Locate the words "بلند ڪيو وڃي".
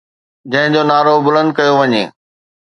1.25-2.03